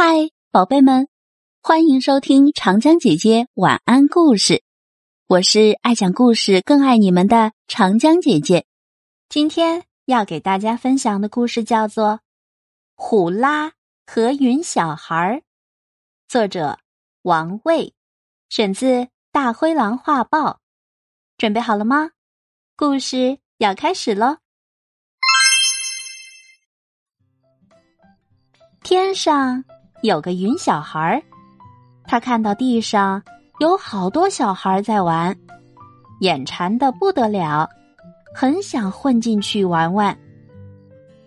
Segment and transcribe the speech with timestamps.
[0.00, 1.08] 嗨，宝贝们，
[1.60, 4.62] 欢迎收听长江姐姐晚安故事。
[5.26, 8.64] 我是爱讲故事、更爱你们的长江姐姐。
[9.28, 12.10] 今天要给大家分享的故事叫做
[12.94, 13.72] 《虎拉
[14.06, 15.34] 和云小孩儿》，
[16.28, 16.78] 作者
[17.22, 17.92] 王卫，
[18.48, 18.86] 选自
[19.32, 20.52] 《大灰狼画报》。
[21.36, 22.12] 准备好了吗？
[22.76, 24.36] 故事要开始喽！
[28.84, 29.64] 天上。
[30.02, 31.22] 有个云小孩儿，
[32.04, 33.20] 他看到地上
[33.58, 35.36] 有好多小孩在玩，
[36.20, 37.68] 眼馋的不得了，
[38.34, 40.16] 很想混进去玩玩。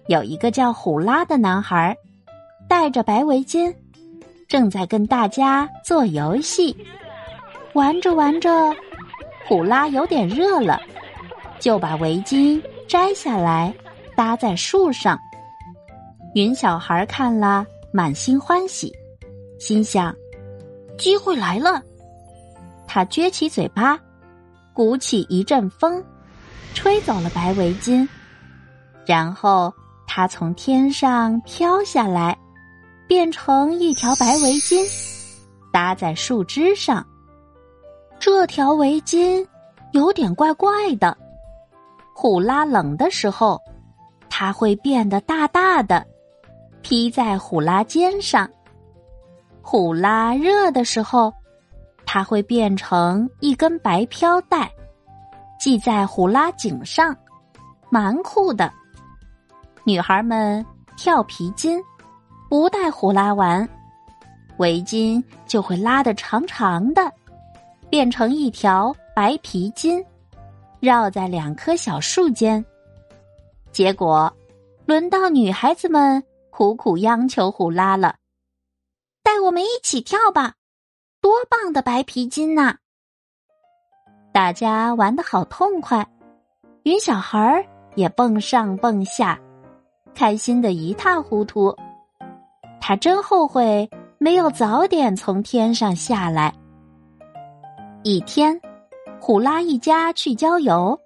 [0.07, 1.95] 有一个叫虎拉的男孩，
[2.67, 3.73] 戴着白围巾，
[4.47, 6.75] 正在跟大家做游戏。
[7.73, 8.49] 玩着玩着，
[9.47, 10.81] 虎拉有点热了，
[11.59, 13.73] 就把围巾摘下来
[14.15, 15.19] 搭在树上。
[16.35, 17.65] 云小孩看了。
[17.93, 18.93] 满心欢喜，
[19.59, 20.15] 心想：
[20.97, 21.81] 机会来了。
[22.87, 23.99] 他撅起嘴巴，
[24.73, 26.03] 鼓起一阵风，
[26.73, 28.07] 吹走了白围巾。
[29.05, 29.73] 然后
[30.07, 32.37] 他从天上飘下来，
[33.07, 34.85] 变成一条白围巾，
[35.71, 37.05] 搭在树枝上。
[38.19, 39.45] 这条围巾
[39.91, 41.17] 有点怪怪的。
[42.13, 43.59] 虎拉冷的时候，
[44.29, 46.05] 它会变得大大的。
[46.81, 48.49] 披在虎拉肩上，
[49.61, 51.33] 虎拉热的时候，
[52.05, 54.69] 它会变成一根白飘带，
[55.59, 57.15] 系在虎拉颈上，
[57.89, 58.71] 蛮酷的。
[59.83, 60.65] 女孩们
[60.97, 61.81] 跳皮筋，
[62.49, 63.67] 不带虎拉玩，
[64.57, 67.11] 围巾就会拉得长长的，
[67.89, 70.03] 变成一条白皮筋，
[70.79, 72.63] 绕在两棵小树间。
[73.71, 74.31] 结果，
[74.85, 76.21] 轮到女孩子们。
[76.51, 78.17] 苦苦央求虎拉了，
[79.23, 80.55] 带我们一起跳吧！
[81.21, 82.75] 多棒的白皮筋呐！
[84.33, 86.05] 大家玩的好痛快，
[86.83, 87.65] 云小孩儿
[87.95, 89.39] 也蹦上蹦下，
[90.13, 91.73] 开心的一塌糊涂。
[92.81, 96.53] 他真后悔没有早点从天上下来。
[98.03, 98.59] 一天，
[99.21, 100.99] 虎拉一家去郊游，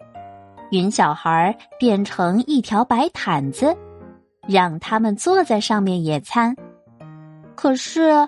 [0.71, 3.77] 云小孩儿变成一条白毯子。
[4.47, 6.55] 让他们坐在上面野餐，
[7.55, 8.27] 可是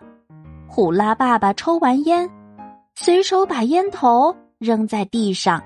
[0.68, 2.30] 虎拉爸爸抽完烟，
[2.96, 5.62] 随手把烟头扔在地上，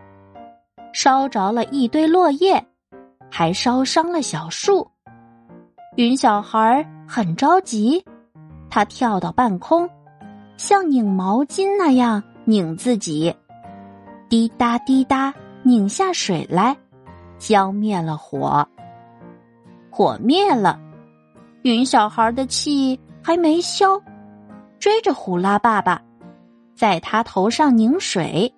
[0.94, 2.64] 烧着了一堆落叶，
[3.30, 4.90] 还烧伤了小树。
[5.96, 8.04] 云小孩很着急，
[8.70, 9.90] 他跳到半空，
[10.58, 13.34] 像拧毛巾那样拧自己，
[14.30, 15.34] 滴答滴答
[15.64, 16.76] 拧下水来，
[17.38, 18.68] 浇灭了火。
[19.92, 20.80] 火灭了，
[21.64, 24.02] 云小孩的气还没消，
[24.80, 26.02] 追着虎拉爸爸，
[26.74, 28.52] 在他头上拧水，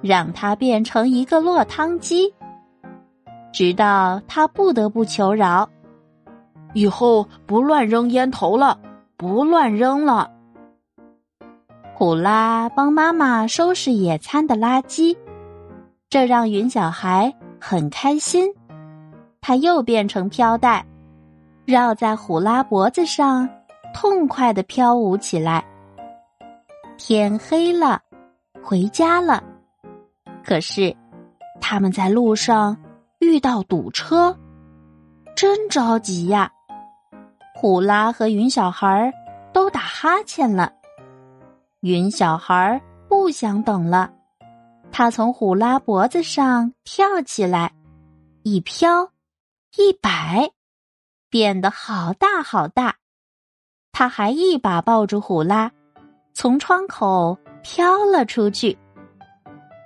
[0.00, 2.32] 让他变成一个落汤鸡，
[3.52, 5.68] 直到他不得不求饶
[6.72, 8.78] ：“以后不乱扔烟头了，
[9.16, 10.30] 不乱扔了。”
[11.94, 15.16] 虎拉帮妈妈收拾野餐的垃圾，
[16.08, 18.54] 这让云小孩很开心。
[19.46, 20.82] 它又变成飘带，
[21.66, 23.46] 绕在虎拉脖子上，
[23.92, 25.62] 痛快的飘舞起来。
[26.96, 28.00] 天黑了，
[28.62, 29.44] 回家了。
[30.42, 30.96] 可是
[31.60, 32.74] 他们在路上
[33.18, 34.34] 遇到堵车，
[35.36, 36.50] 真着急呀！
[37.54, 39.12] 虎拉和云小孩
[39.52, 40.72] 都打哈欠了。
[41.80, 42.80] 云小孩
[43.10, 44.10] 不想等了，
[44.90, 47.70] 他从虎拉脖子上跳起来，
[48.42, 49.06] 一飘。
[49.76, 50.52] 一百，
[51.28, 52.94] 变得好大好大。
[53.90, 55.72] 他还一把抱住虎拉，
[56.32, 58.78] 从窗口飘了出去。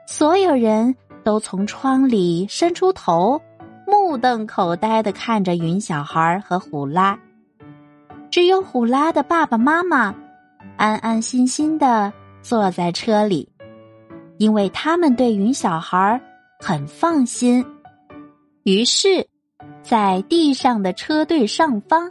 [0.07, 0.95] 所有人
[1.25, 3.41] 都从窗里伸出头，
[3.87, 7.19] 目瞪口呆的看着云小孩和虎拉。
[8.31, 10.15] 只有虎拉的爸爸妈妈
[10.77, 12.13] 安安心心的
[12.43, 13.51] 坐在车里，
[14.37, 16.21] 因为他们对云小孩
[16.61, 17.65] 很放心。
[18.65, 19.27] 于是。
[19.83, 22.11] 在地上的车队上方，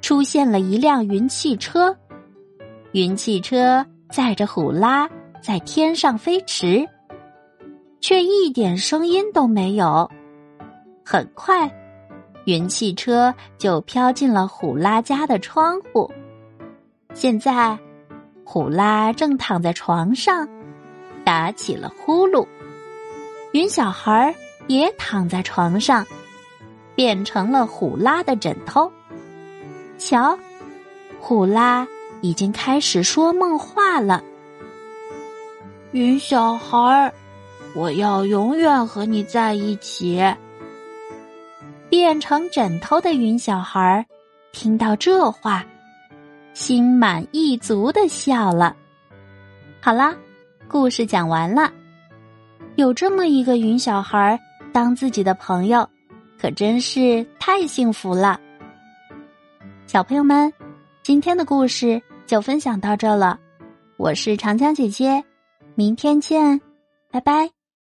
[0.00, 1.96] 出现了一辆云汽车。
[2.92, 5.08] 云汽车载着虎拉
[5.42, 6.88] 在天上飞驰，
[8.00, 10.10] 却一点声音都没有。
[11.04, 11.70] 很快，
[12.46, 16.10] 云汽车就飘进了虎拉家的窗户。
[17.14, 17.78] 现在，
[18.44, 20.48] 虎拉正躺在床上，
[21.24, 22.46] 打起了呼噜。
[23.52, 24.34] 云小孩
[24.66, 26.06] 也躺在床上。
[26.98, 28.92] 变成了虎拉的枕头，
[29.98, 30.36] 瞧，
[31.20, 31.86] 虎拉
[32.22, 34.20] 已经开始说梦话了。
[35.92, 37.14] 云小孩儿，
[37.72, 40.20] 我要永远和你在一起。
[41.88, 44.04] 变成枕头的云小孩
[44.50, 45.64] 听到这话，
[46.52, 48.74] 心满意足的笑了。
[49.80, 50.16] 好啦，
[50.66, 51.72] 故事讲完了。
[52.74, 54.36] 有这么一个云小孩
[54.72, 55.88] 当自己的朋友，
[56.40, 58.40] 可真是太幸福了。
[59.86, 60.52] 小朋友们，
[61.02, 63.38] 今天的故事就分享到这了。
[63.96, 65.24] 我是长江姐姐，
[65.74, 66.60] 明天见，
[67.10, 67.57] 拜拜。